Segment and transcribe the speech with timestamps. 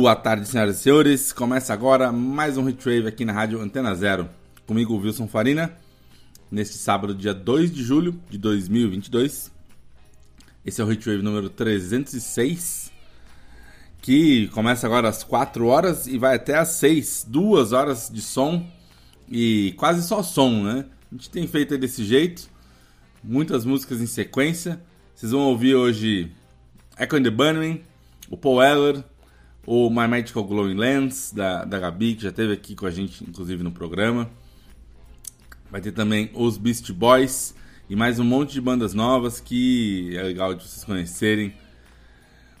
[0.00, 1.30] Boa tarde, senhoras e senhores.
[1.30, 4.30] Começa agora mais um Retrave aqui na Rádio Antena Zero.
[4.66, 5.76] Comigo, Wilson Farina,
[6.50, 9.52] neste sábado, dia 2 de julho de 2022.
[10.64, 12.90] Esse é o Retrave número 306,
[14.00, 17.26] que começa agora às 4 horas e vai até às 6.
[17.28, 18.66] Duas horas de som
[19.30, 20.86] e quase só som, né?
[21.12, 22.48] A gente tem feito desse jeito,
[23.22, 24.80] muitas músicas em sequência.
[25.14, 26.32] Vocês vão ouvir hoje
[26.98, 27.82] Echo and the Bunnymen,
[28.30, 29.04] o Paul Weller,
[29.66, 33.22] o My Magical Glowing Lens, da, da Gabi, que já esteve aqui com a gente,
[33.24, 34.30] inclusive, no programa.
[35.70, 37.54] Vai ter também os Beast Boys
[37.88, 41.54] e mais um monte de bandas novas que é legal de vocês conhecerem.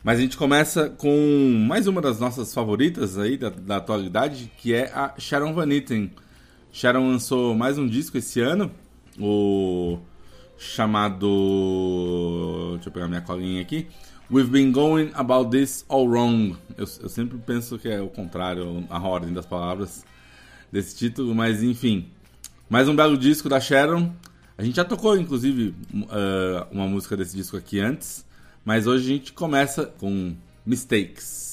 [0.02, 4.72] Mas a gente começa com mais uma das nossas favoritas aí da, da atualidade, que
[4.72, 6.10] é a Sharon Van Etten.
[6.72, 8.70] Sharon lançou mais um disco esse ano,
[9.18, 9.98] o
[10.56, 11.26] chamado.
[12.74, 13.88] Deixa eu pegar minha colinha aqui.
[14.32, 16.56] We've been going about this all wrong.
[16.78, 20.04] Eu, eu, sempre penso que é o contrário, a ordem das palavras
[20.70, 22.06] desse título, mas enfim.
[22.68, 24.12] Mais um belo disco da Sharon.
[24.56, 28.24] A gente já tocou, inclusive, uh, uma música desse disco aqui antes,
[28.64, 31.49] mas hoje a gente começa com Mistakes.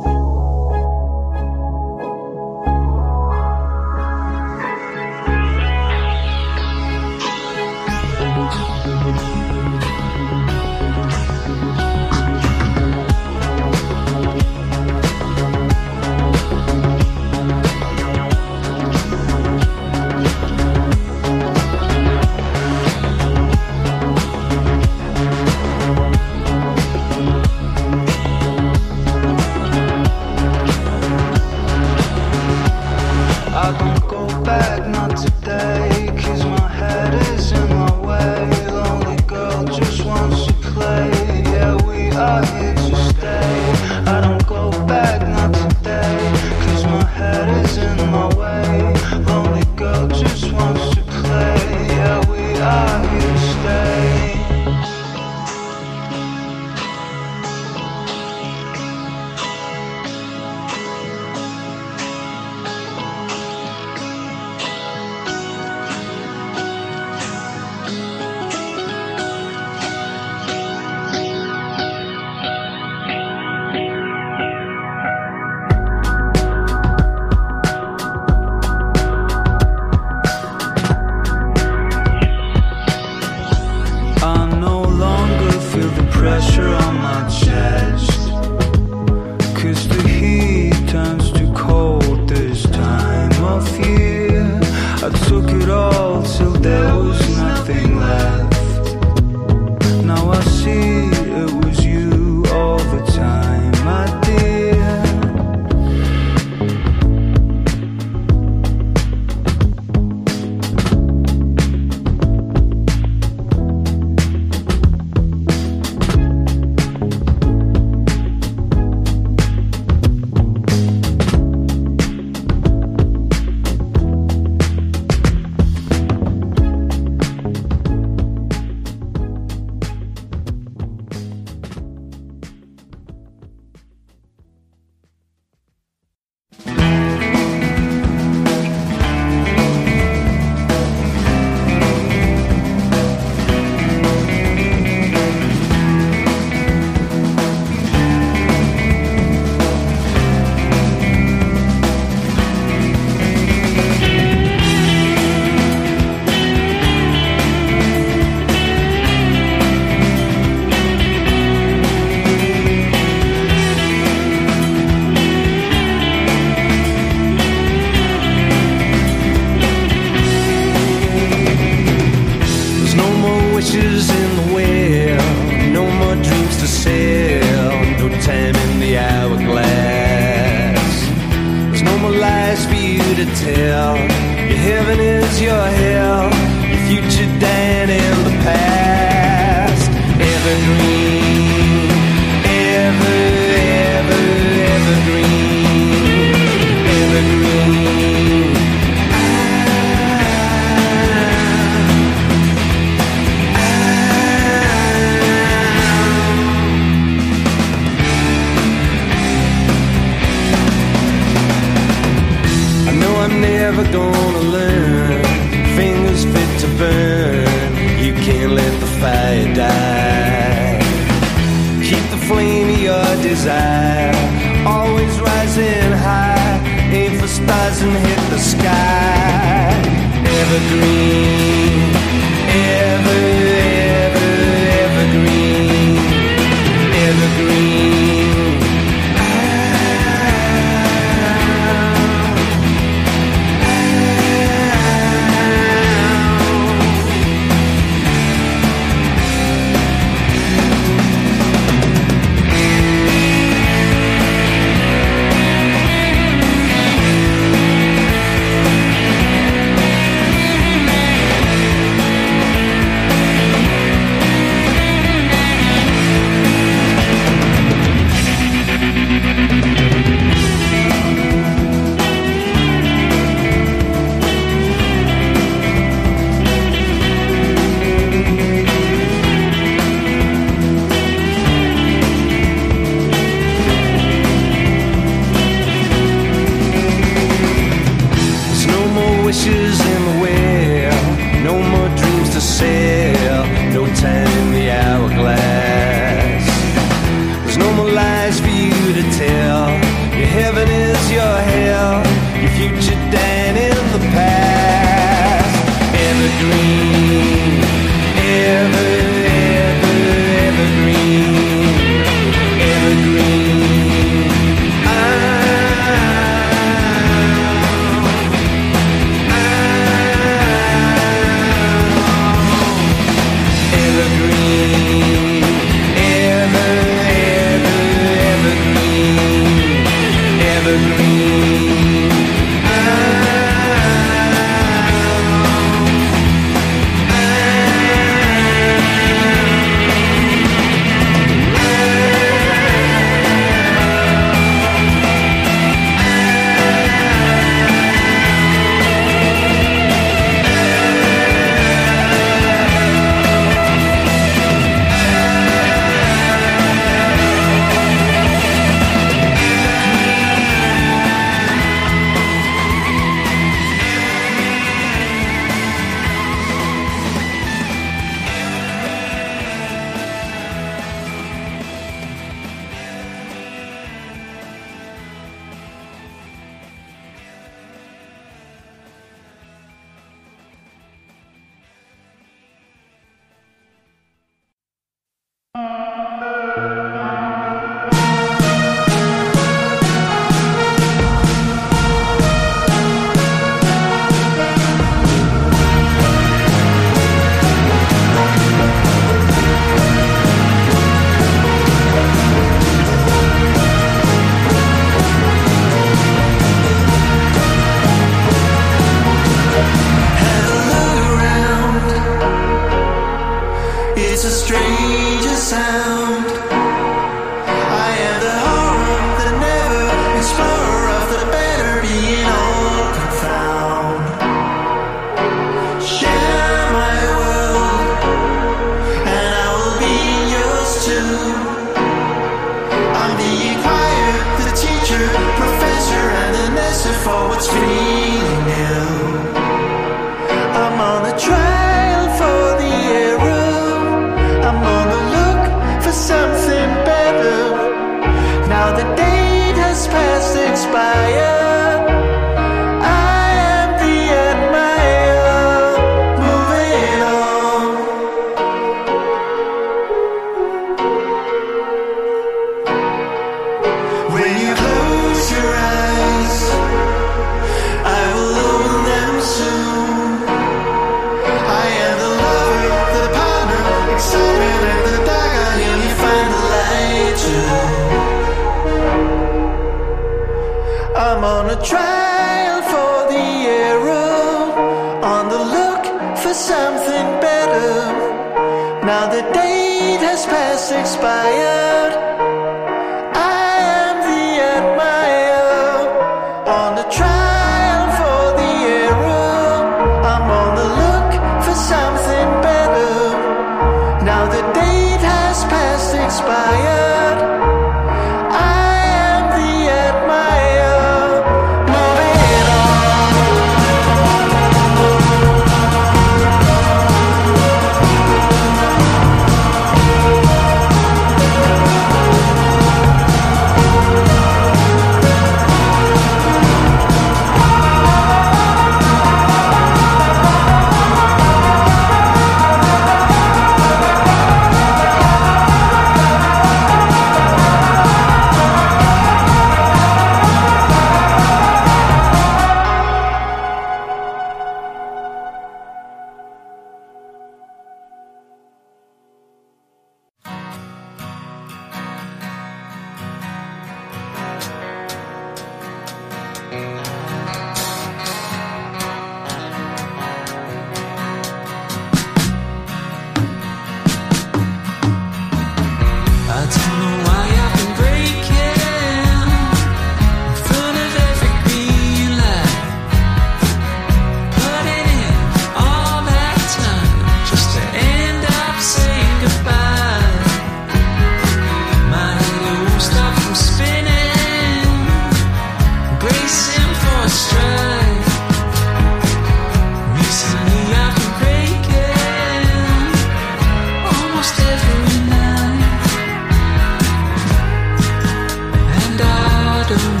[599.71, 600.00] Don't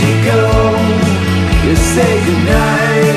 [0.00, 0.40] to go.
[1.66, 3.15] You say goodnight.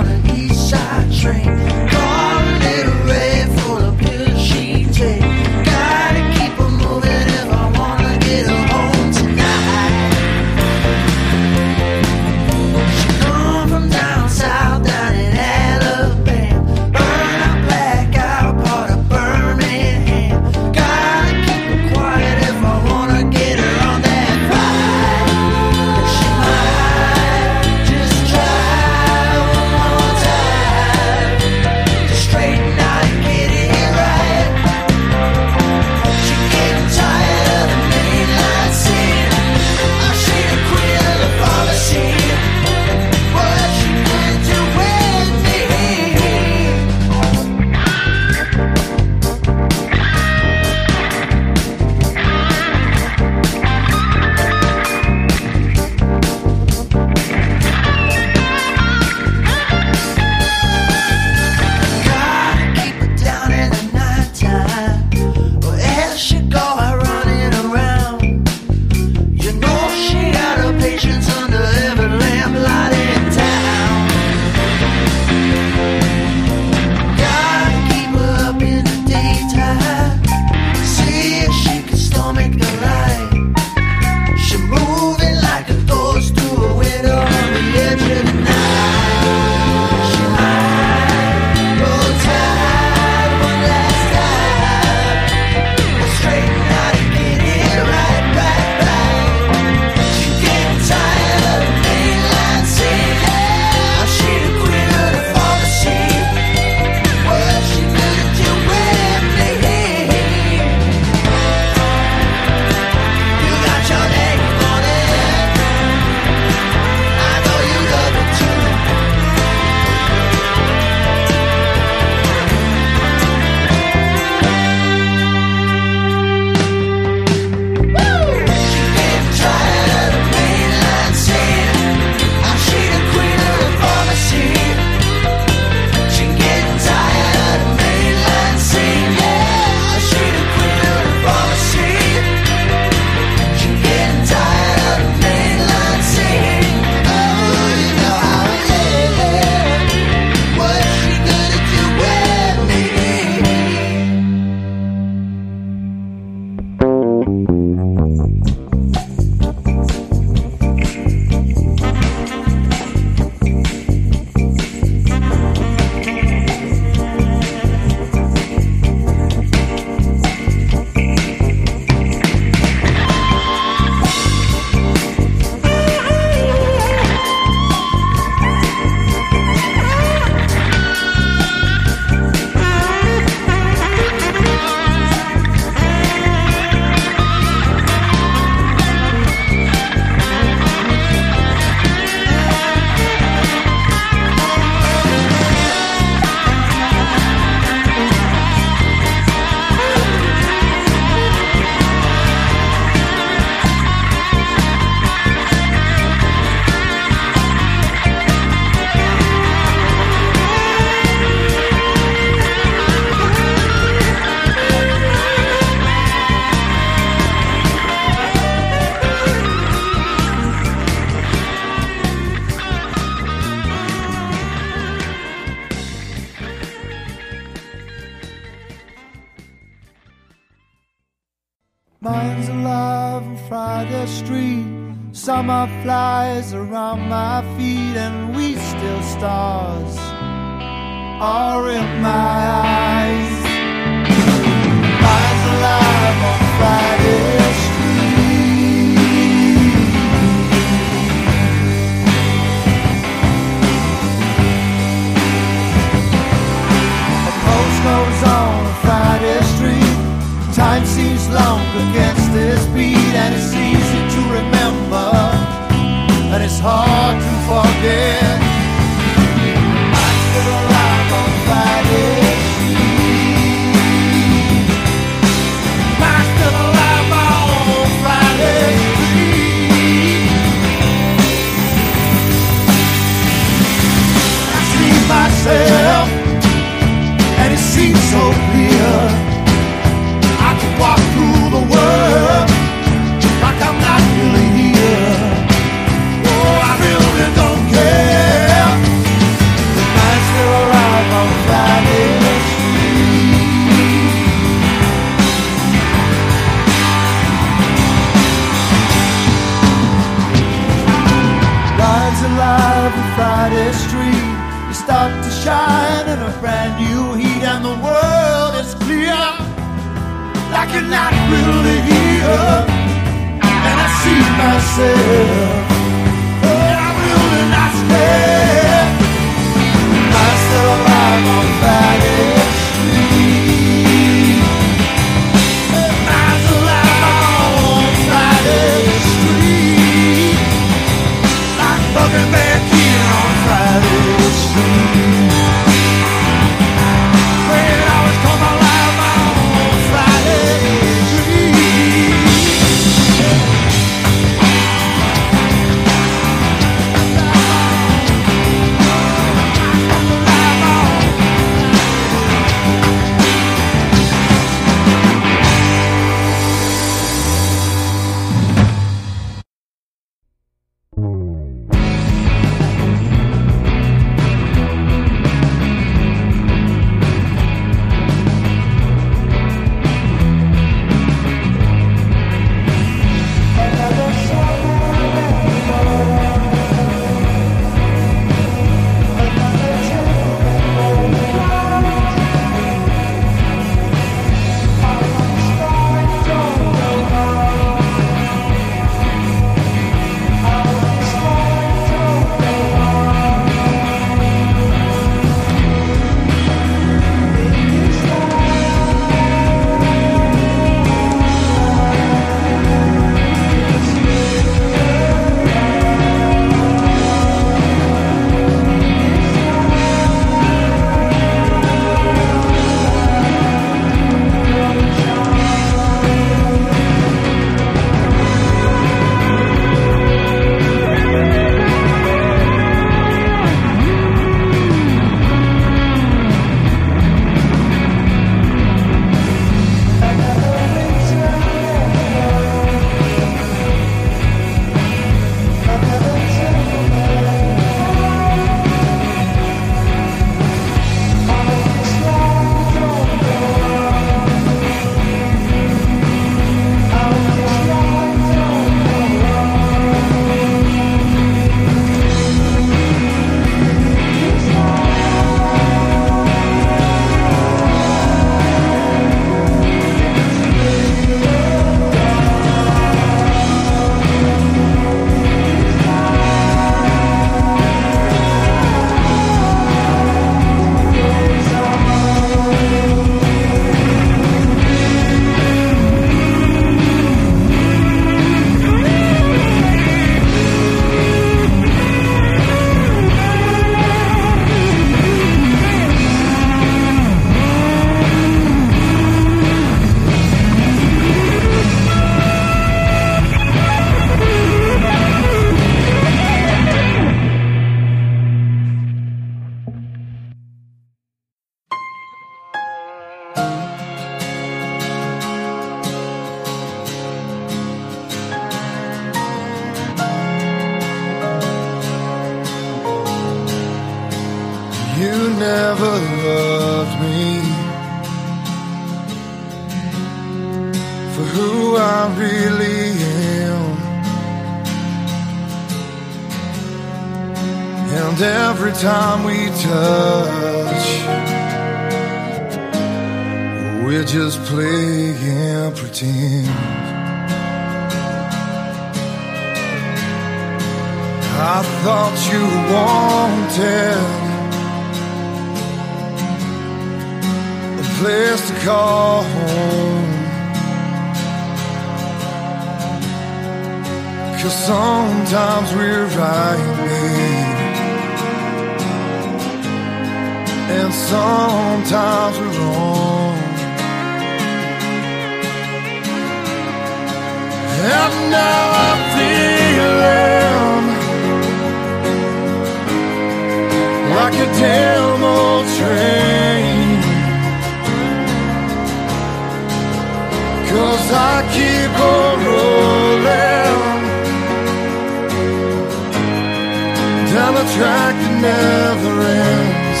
[597.54, 600.00] Down a track that never ends.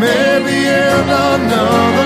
[0.00, 2.01] Maybe in another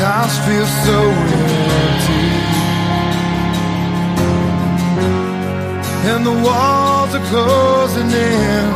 [0.00, 2.24] House feels so empty.
[6.08, 8.66] And the walls are closing in.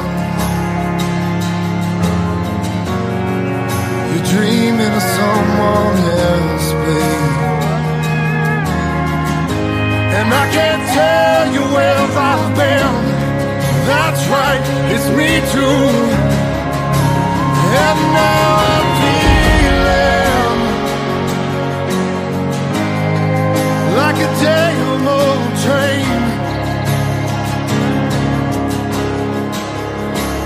[4.10, 5.98] You're dreaming of someone
[6.28, 7.32] else, babe.
[10.18, 12.96] And I can't tell you where I've been.
[13.88, 15.84] That's right, it's me too.
[17.80, 18.73] And now
[23.96, 26.22] like a damn old train.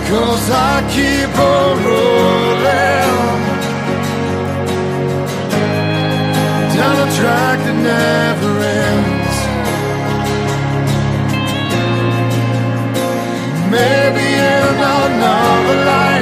[0.09, 3.09] Cause I keep on rolling
[6.76, 8.53] down a track that never
[8.84, 9.36] ends.
[13.76, 14.26] Maybe
[14.57, 16.17] in another life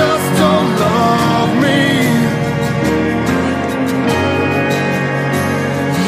[0.00, 1.82] just don't love me.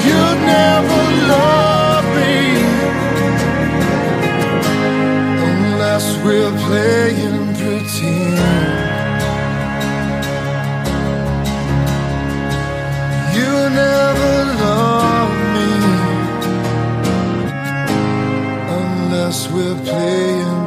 [0.09, 0.23] You
[0.55, 1.03] never
[1.35, 2.37] love me
[5.51, 8.39] unless we're playing pretend.
[13.39, 14.35] You never
[14.65, 15.71] love me
[18.81, 20.62] unless we're playing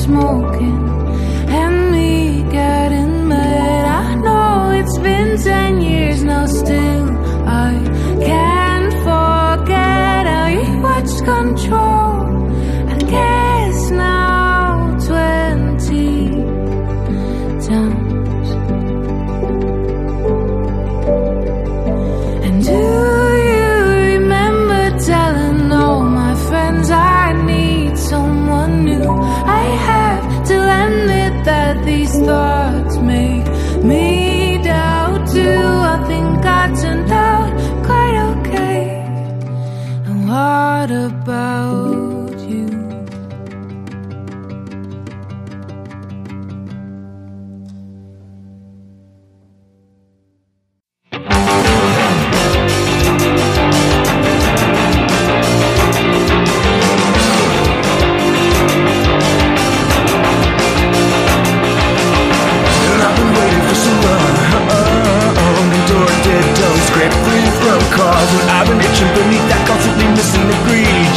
[0.00, 0.79] smoking.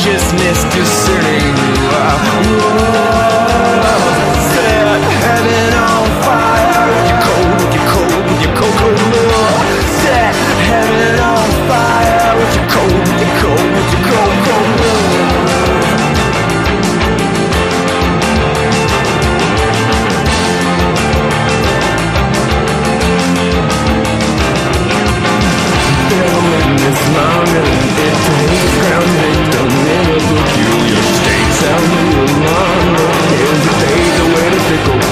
[0.03, 1.55] consciousness discerning.
[1.87, 3.02] Wow.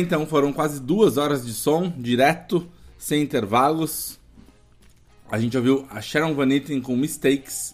[0.00, 2.68] então foram quase duas horas de som, direto,
[2.98, 4.18] sem intervalos.
[5.30, 7.72] A gente ouviu a Sharon Van Etten com Mistakes,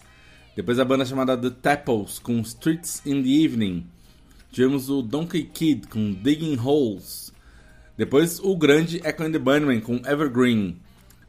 [0.55, 3.85] depois a banda chamada The Tapples com Streets in the Evening.
[4.51, 7.31] Tivemos o Donkey Kid com Digging Holes.
[7.97, 10.79] Depois o grande Echo and the Bunnymen com Evergreen,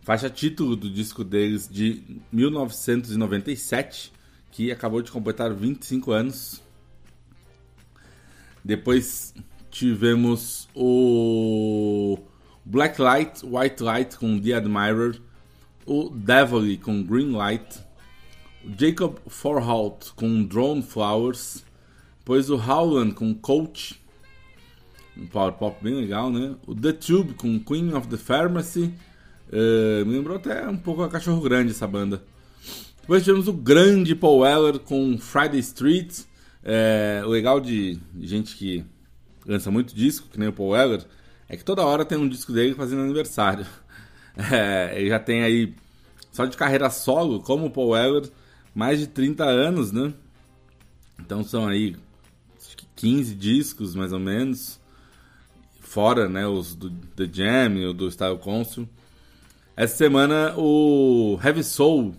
[0.02, 4.12] faixa título do disco deles de 1997,
[4.50, 6.62] que acabou de completar 25 anos.
[8.62, 9.34] Depois
[9.78, 12.18] tivemos o
[12.64, 15.20] Black Light, White Light com The Admirer,
[15.86, 17.78] o Devilly com Green Light,
[18.64, 21.64] o Jacob Forholt com Drone Flowers,
[22.18, 24.02] depois o Howland com Coach,
[25.16, 26.56] um power pop bem legal, né?
[26.66, 28.92] O The Tube com Queen of the Pharmacy,
[29.52, 32.24] eh, me lembrou até um pouco a Cachorro Grande essa banda.
[33.00, 36.22] Depois tivemos o grande Paul Weller com Friday Street.
[36.64, 38.84] É, legal de gente que
[39.48, 41.04] lança muito disco, que nem o Paul Weller,
[41.48, 43.66] é que toda hora tem um disco dele fazendo aniversário.
[44.52, 45.74] É, ele já tem aí,
[46.30, 48.30] só de carreira solo, como o Paul Weller,
[48.72, 50.14] mais de 30 anos, né?
[51.18, 51.96] Então são aí
[52.56, 54.78] acho que 15 discos, mais ou menos.
[55.80, 58.88] Fora, né, os do The Jam e do Style Council.
[59.74, 62.14] Essa semana o Heavy Soul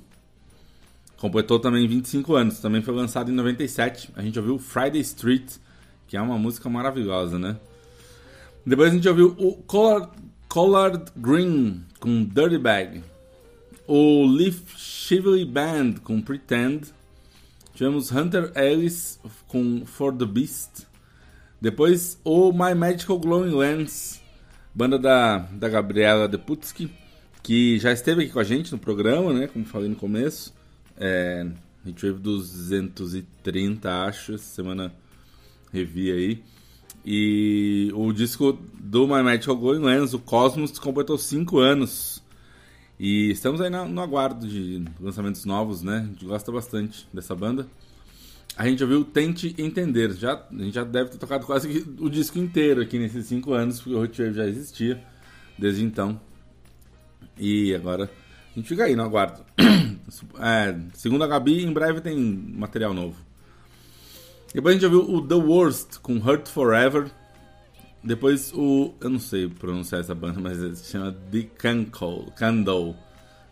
[1.18, 2.60] completou também 25 anos.
[2.60, 4.12] Também foi lançado em 97.
[4.16, 5.58] A gente ouviu Friday Street,
[6.10, 7.56] que é uma música maravilhosa, né?
[8.66, 9.54] Depois a gente ouviu o
[10.48, 13.04] Collard, Green com Dirty Bag.
[13.88, 16.92] O Leaf Shively Band com Pretend.
[17.76, 20.88] Tivemos Hunter Ellis com For the Beast.
[21.62, 24.20] Depois o My Magical Glowing Lens,
[24.74, 26.92] banda da, da Gabriela Deputsky,
[27.44, 29.48] que já esteve aqui com a gente no programa, né?
[29.48, 30.56] Como falei no começo.
[30.98, 31.46] É,
[31.86, 34.92] a gente teve 230, acho, semana
[35.72, 36.44] revi aí.
[37.06, 42.24] E o disco do My Magical Glowing Lens, o Cosmos, completou 5 anos.
[43.00, 46.00] E estamos aí no, no aguardo de lançamentos novos, né?
[46.00, 47.66] A gente gosta bastante dessa banda.
[48.58, 50.12] A gente ouviu Tente Entender.
[50.14, 53.80] Já, a gente já deve ter tocado quase o disco inteiro aqui nesses 5 anos,
[53.80, 55.02] porque o Roadwave já existia
[55.58, 56.20] desde então.
[57.38, 58.12] E agora
[58.54, 59.44] a gente fica aí no aguardo.
[60.40, 63.16] É, segundo a Gabi, em breve tem material novo.
[64.54, 67.12] Depois a gente ouviu o The Worst com Hurt Forever.
[68.04, 68.94] Depois o.
[69.00, 72.32] Eu não sei pronunciar essa banda, mas se chama The Candle.
[72.36, 72.96] Candle.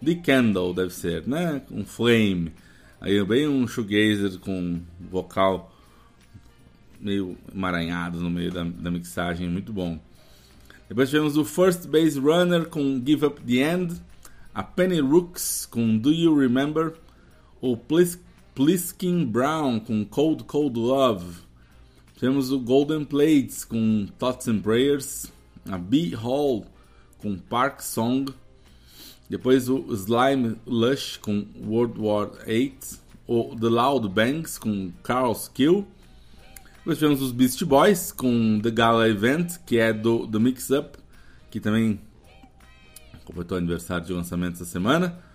[0.03, 1.61] The Candle deve ser, né?
[1.72, 2.52] Um Flame.
[2.99, 5.72] Aí bem um shoegazer com vocal
[6.99, 9.99] meio emaranhado no meio da, da mixagem, muito bom.
[10.90, 14.02] Depois tivemos o First Base Runner com Give Up the End.
[14.53, 16.94] A Penny Rooks com Do You Remember?
[17.61, 18.19] O Plis
[18.58, 21.42] Pliskin Brown com Cold Cold Love.
[22.16, 25.32] Tivemos o Golden Plates com Thoughts and Prayers.
[25.70, 26.66] A B Hall
[27.20, 28.34] com Park Song.
[29.30, 33.00] Depois o Slime Lush com World War 8.
[33.28, 35.86] O The Loud Bangs com Carl's Kill.
[36.80, 40.98] Depois tivemos os Beast Boys com The Gala Event, que é do The Mix Up,
[41.52, 42.02] que também
[43.24, 45.27] completou aniversário de lançamento essa semana.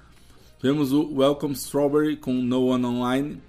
[0.62, 3.42] Tivemos o Welcome Strawberry com No One Online,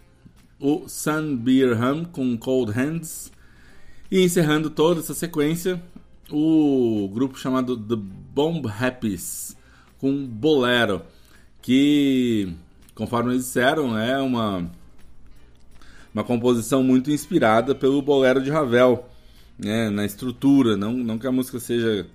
[0.60, 3.32] o Sun Beer Hum com Cold Hands
[4.10, 5.80] e encerrando toda essa sequência,
[6.32, 9.56] o grupo chamado The Bomb Happies
[10.00, 11.04] com Bolero,
[11.62, 12.52] que,
[12.96, 14.68] conforme eles disseram, é uma
[16.12, 19.08] uma composição muito inspirada pelo Bolero de Ravel,
[19.56, 22.08] né, na estrutura, não, não que a música seja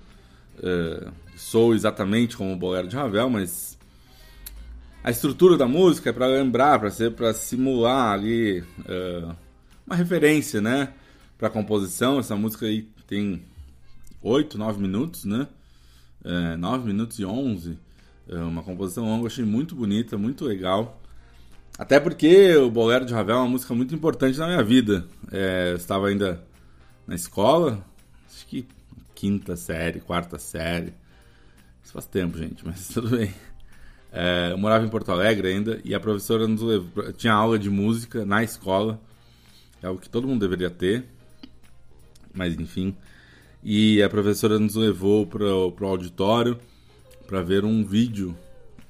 [0.58, 3.77] uh, sou exatamente como o Bolero de Ravel, mas
[5.02, 9.34] a estrutura da música é para lembrar, para ser para simular ali uh,
[9.86, 10.92] uma referência, né,
[11.36, 12.18] para composição.
[12.18, 13.42] Essa música aí tem
[14.22, 15.48] 8, 9 minutos, né?
[16.24, 17.78] É, 9 minutos e 11.
[18.28, 21.00] É uma composição longa, achei muito bonita, muito legal.
[21.78, 25.06] Até porque o Bolero de Ravel é uma música muito importante na minha vida.
[25.30, 26.42] É, eu estava ainda
[27.06, 27.82] na escola,
[28.26, 28.66] acho que
[29.14, 30.92] quinta série, quarta série.
[31.82, 33.32] Isso faz tempo, gente, mas tudo bem.
[34.20, 37.70] É, eu morava em Porto Alegre ainda e a professora nos levou, tinha aula de
[37.70, 39.00] música na escola,
[39.80, 41.04] é algo que todo mundo deveria ter,
[42.34, 42.96] mas enfim.
[43.62, 46.58] E a professora nos levou para o auditório
[47.28, 48.36] para ver um vídeo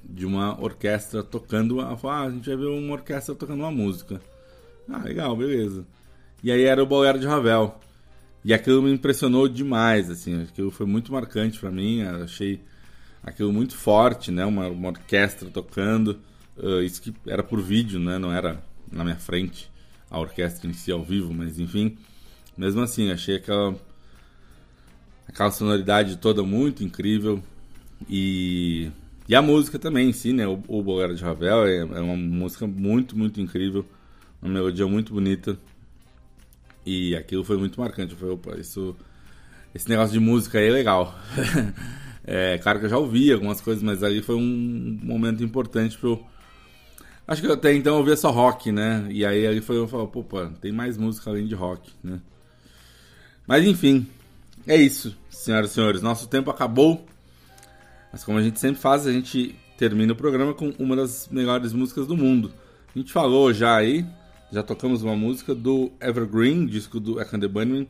[0.02, 1.78] de uma orquestra tocando.
[1.78, 4.22] Ela falou: ah, a gente vai ver uma orquestra tocando uma música.
[4.88, 5.84] Ah, legal, beleza.
[6.42, 7.78] E aí era o Bolero de Ravel.
[8.42, 12.62] E aquilo me impressionou demais, assim, aquilo foi muito marcante para mim, achei
[13.22, 16.18] aquilo muito forte, né, uma, uma orquestra tocando,
[16.56, 19.70] uh, isso que era por vídeo, né, não era na minha frente
[20.10, 21.98] a orquestra em si ao vivo, mas enfim,
[22.56, 23.76] mesmo assim, achei aquela
[25.28, 27.42] Aquela sonoridade toda muito incrível.
[28.08, 28.90] E,
[29.28, 30.46] e a música também em si, né?
[30.48, 33.84] O, o Bolero de Ravel é, é uma música muito, muito incrível.
[34.40, 35.58] Uma melodia muito bonita.
[36.84, 38.14] E aquilo foi muito marcante.
[38.14, 38.96] Foi, opa, isso,
[39.74, 41.14] esse negócio de música aí é legal.
[42.30, 46.22] é, claro que eu já ouvi algumas coisas, mas ali foi um momento importante pro.
[47.26, 49.06] Acho que até então eu ouvia só rock, né?
[49.08, 52.20] E aí ali foi eu falei, pô, pô, tem mais música além de rock, né?
[53.46, 54.06] Mas enfim,
[54.66, 56.02] é isso, senhoras e senhores.
[56.02, 57.06] Nosso tempo acabou.
[58.12, 61.72] Mas como a gente sempre faz, a gente termina o programa com uma das melhores
[61.72, 62.52] músicas do mundo.
[62.94, 64.04] A gente falou já aí,
[64.52, 67.88] já tocamos uma música do Evergreen, disco do Echo and the Bunnymen.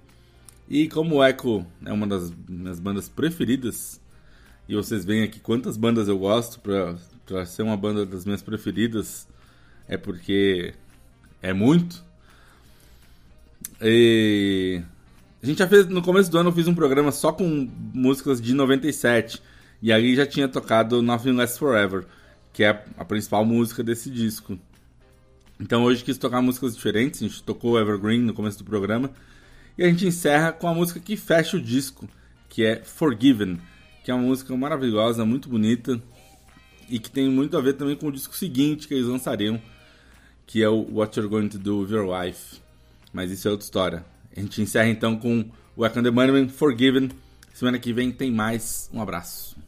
[0.68, 4.00] E como o Echo é uma das minhas bandas preferidas,
[4.68, 9.26] e vocês veem aqui quantas bandas eu gosto pra, ser uma banda das minhas preferidas,
[9.88, 10.74] é porque
[11.40, 12.04] é muito.
[13.80, 14.82] E
[15.42, 18.40] a gente já fez, no começo do ano eu fiz um programa só com músicas
[18.40, 19.42] de 97.
[19.80, 22.04] E ali já tinha tocado Nothing Lasts Forever,
[22.52, 24.58] que é a principal música desse disco.
[25.58, 29.10] Então hoje quis tocar músicas diferentes, a gente tocou Evergreen no começo do programa.
[29.78, 32.08] E a gente encerra com a música que fecha o disco,
[32.48, 33.58] que é Forgiven,
[34.08, 36.00] que é uma música maravilhosa, muito bonita
[36.88, 39.60] e que tem muito a ver também com o disco seguinte que eles lançariam,
[40.46, 42.58] que é o What You're Going to Do with Your Life.
[43.12, 44.06] Mas isso é outra história.
[44.34, 45.44] A gente encerra então com
[45.76, 47.10] o and the Bunnymen, Forgiven.
[47.52, 48.88] Semana que vem tem mais.
[48.94, 49.67] Um abraço.